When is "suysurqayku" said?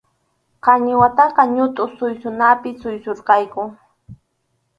2.79-3.63